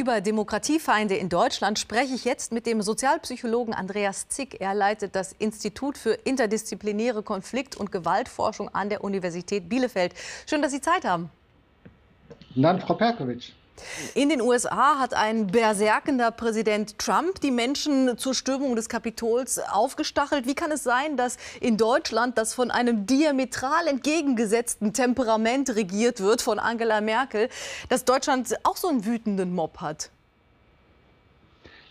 [0.00, 4.58] Über Demokratiefeinde in Deutschland spreche ich jetzt mit dem Sozialpsychologen Andreas Zick.
[4.58, 10.14] Er leitet das Institut für interdisziplinäre Konflikt- und Gewaltforschung an der Universität Bielefeld.
[10.48, 11.28] Schön, dass Sie Zeit haben.
[12.56, 13.52] Abend, Frau Perkovic.
[14.14, 20.46] In den USA hat ein berserkender Präsident Trump die Menschen zur Stürmung des Kapitols aufgestachelt.
[20.46, 26.42] Wie kann es sein, dass in Deutschland, das von einem diametral entgegengesetzten Temperament regiert wird,
[26.42, 27.48] von Angela Merkel,
[27.88, 30.10] dass Deutschland auch so einen wütenden Mob hat?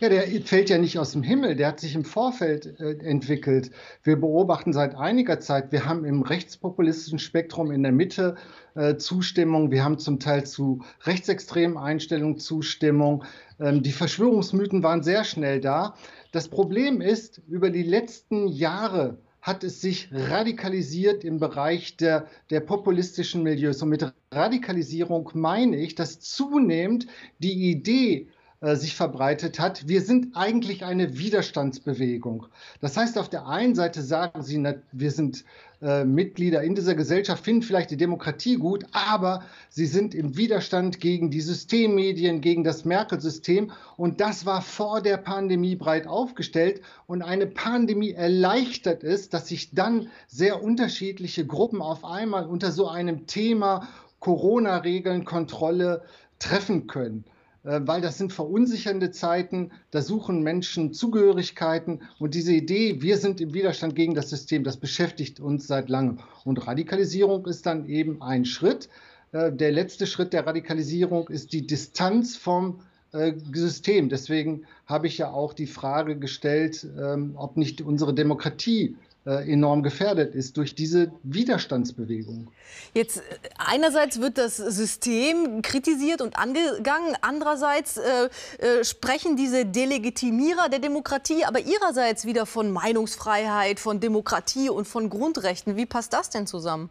[0.02, 3.72] Ja, der fällt ja nicht aus dem Himmel, der hat sich im Vorfeld äh, entwickelt.
[4.02, 8.36] Wir beobachten seit einiger Zeit, wir haben im rechtspopulistischen Spektrum in der Mitte
[8.76, 13.26] äh, Zustimmung, wir haben zum Teil zu rechtsextremen Einstellungen Zustimmung.
[13.60, 15.96] Ähm, die Verschwörungsmythen waren sehr schnell da.
[16.32, 22.62] Das Problem ist, über die letzten Jahre hat es sich radikalisiert im Bereich der, der
[22.62, 23.82] populistischen Milieus.
[23.82, 27.08] Und mit Radikalisierung meine ich, dass zunehmend
[27.40, 28.30] die Idee,
[28.62, 29.88] sich verbreitet hat.
[29.88, 32.48] Wir sind eigentlich eine Widerstandsbewegung.
[32.82, 34.62] Das heißt, auf der einen Seite sagen sie,
[34.92, 35.46] wir sind
[35.82, 41.00] äh, Mitglieder in dieser Gesellschaft, finden vielleicht die Demokratie gut, aber sie sind im Widerstand
[41.00, 43.72] gegen die Systemmedien, gegen das Merkel-System.
[43.96, 46.82] Und das war vor der Pandemie breit aufgestellt.
[47.08, 52.90] Und eine Pandemie erleichtert es, dass sich dann sehr unterschiedliche Gruppen auf einmal unter so
[52.90, 53.88] einem Thema
[54.20, 56.02] Corona-Regeln, Kontrolle
[56.40, 57.24] treffen können.
[57.64, 63.42] Äh, weil das sind verunsichernde Zeiten, da suchen Menschen Zugehörigkeiten und diese Idee, wir sind
[63.42, 66.20] im Widerstand gegen das System, das beschäftigt uns seit langem.
[66.46, 68.90] Und Radikalisierung ist dann eben ein Schritt.
[69.32, 72.80] Äh, der letzte Schritt der Radikalisierung ist die Distanz vom
[73.12, 74.08] äh, System.
[74.08, 78.96] Deswegen habe ich ja auch die Frage gestellt, ähm, ob nicht unsere Demokratie
[79.26, 82.50] enorm gefährdet ist durch diese Widerstandsbewegung.
[82.94, 83.22] Jetzt äh,
[83.58, 88.30] einerseits wird das System kritisiert und angegangen, andererseits äh,
[88.60, 95.10] äh, sprechen diese Delegitimierer der Demokratie aber ihrerseits wieder von Meinungsfreiheit, von Demokratie und von
[95.10, 95.76] Grundrechten.
[95.76, 96.90] Wie passt das denn zusammen?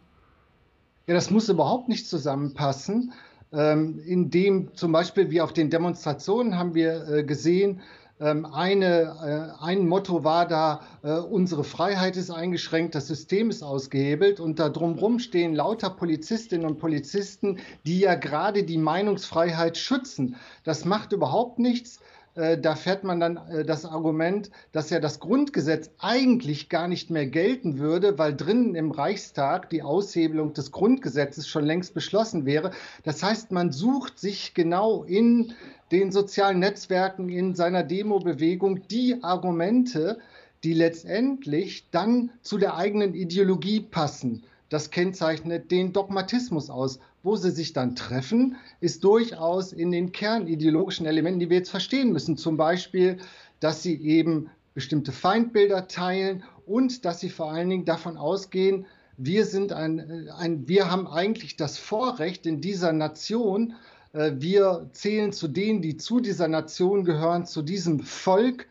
[1.07, 3.13] Ja, das muss überhaupt nicht zusammenpassen.
[3.51, 7.81] Ähm, indem zum Beispiel wie auf den Demonstrationen haben wir äh, gesehen,
[8.19, 14.39] eine, äh, ein Motto war da, äh, unsere Freiheit ist eingeschränkt, das System ist ausgehebelt
[14.41, 20.35] und da drumherum stehen lauter Polizistinnen und Polizisten, die ja gerade die Meinungsfreiheit schützen.
[20.63, 21.99] Das macht überhaupt nichts.
[22.39, 27.27] Äh, da fährt man dann das Argument, dass ja das Grundgesetz eigentlich gar nicht mehr
[27.27, 32.71] gelten würde, weil drinnen im Reichstag die Aushebelung des Grundgesetzes schon längst beschlossen wäre.
[33.03, 35.53] Das heißt, man sucht sich genau in
[35.91, 40.19] den sozialen Netzwerken, in seiner Demo-Bewegung die Argumente,
[40.63, 44.43] die letztendlich dann zu der eigenen Ideologie passen.
[44.69, 46.99] Das kennzeichnet den Dogmatismus aus.
[47.21, 52.13] Wo sie sich dann treffen, ist durchaus in den kernideologischen Elementen, die wir jetzt verstehen
[52.13, 52.37] müssen.
[52.37, 53.17] Zum Beispiel,
[53.59, 58.85] dass sie eben bestimmte Feindbilder teilen und dass sie vor allen Dingen davon ausgehen,
[59.17, 63.75] wir, sind ein, ein, wir haben eigentlich das Vorrecht in dieser Nation,
[64.13, 68.67] äh, wir zählen zu denen, die zu dieser Nation gehören, zu diesem Volk.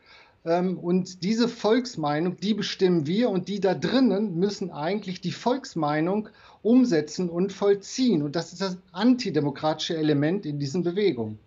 [0.48, 6.30] Ähm, und diese Volksmeinung, die bestimmen wir und die da drinnen müssen eigentlich die Volksmeinung
[6.62, 8.22] umsetzen und vollziehen.
[8.22, 11.38] Und das ist das antidemokratische Element in diesen Bewegungen.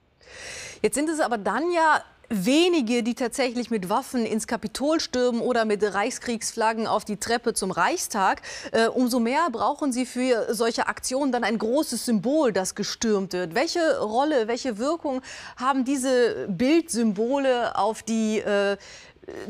[0.84, 2.02] Jetzt sind es aber dann ja
[2.32, 7.72] wenige, die tatsächlich mit Waffen ins Kapitol stürmen oder mit Reichskriegsflaggen auf die Treppe zum
[7.72, 8.42] Reichstag.
[8.72, 13.54] Äh, umso mehr brauchen sie für solche Aktionen dann ein großes Symbol, das gestürmt wird.
[13.54, 15.22] Welche Rolle, welche Wirkung
[15.58, 18.78] haben diese Bildsymbole auf die äh,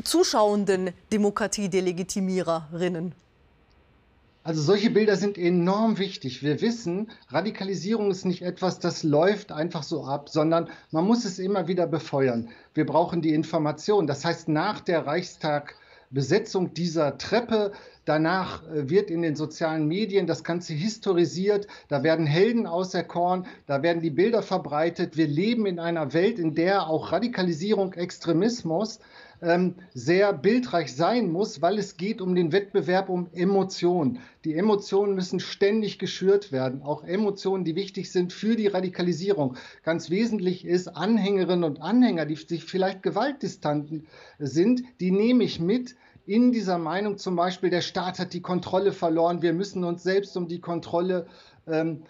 [0.02, 3.14] zuschauenden Demokratiedelegitimiererinnen?
[4.44, 6.42] Also solche Bilder sind enorm wichtig.
[6.42, 11.38] Wir wissen, Radikalisierung ist nicht etwas, das läuft einfach so ab, sondern man muss es
[11.38, 12.48] immer wieder befeuern.
[12.74, 14.08] Wir brauchen die Information.
[14.08, 17.70] Das heißt, nach der Reichstag-Besetzung dieser Treppe,
[18.04, 23.84] danach äh, wird in den sozialen Medien das Ganze historisiert, da werden Helden auserkoren, da
[23.84, 25.16] werden die Bilder verbreitet.
[25.16, 28.98] Wir leben in einer Welt, in der auch Radikalisierung, Extremismus
[29.42, 34.20] ähm, sehr bildreich sein muss, weil es geht um den Wettbewerb um Emotionen.
[34.44, 39.56] Die Emotionen müssen ständig geschürt werden, auch Emotionen, die wichtig sind für die Radikalisierung.
[39.82, 44.06] Ganz wesentlich ist, Anhängerinnen und Anhänger, die sich vielleicht gewaltdistanten
[44.38, 48.92] sind, die nehme ich mit in dieser Meinung zum Beispiel, der Staat hat die Kontrolle
[48.92, 51.26] verloren, wir müssen uns selbst um die Kontrolle
[51.66, 52.04] ähm,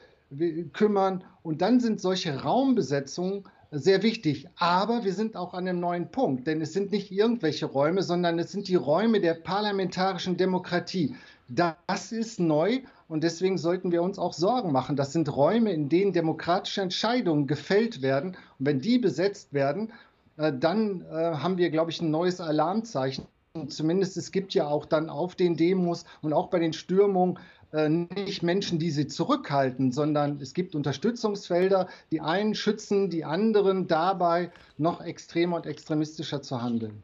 [0.72, 1.24] kümmern.
[1.42, 4.48] Und dann sind solche Raumbesetzungen sehr wichtig.
[4.56, 8.38] Aber wir sind auch an einem neuen Punkt, denn es sind nicht irgendwelche Räume, sondern
[8.38, 11.16] es sind die Räume der parlamentarischen Demokratie.
[11.48, 14.96] Das ist neu Und deswegen sollten wir uns auch Sorgen machen.
[14.96, 18.36] Das sind Räume, in denen demokratische Entscheidungen gefällt werden.
[18.58, 19.92] Und wenn die besetzt werden,
[20.38, 23.26] äh, dann äh, haben wir, glaube ich, ein neues Alarmzeichen.
[23.54, 27.38] Und zumindest es gibt ja auch dann auf den Demos und auch bei den Stürmungen
[27.72, 31.86] äh, nicht Menschen, die sie zurückhalten, sondern es gibt Unterstützungsfelder.
[32.10, 37.02] Die einen schützen die anderen dabei, noch extremer und extremistischer zu handeln.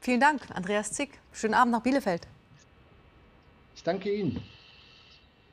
[0.00, 1.20] Vielen Dank, Andreas Zick.
[1.32, 2.26] Schönen Abend nach Bielefeld.
[3.76, 4.42] Ich danke Ihnen.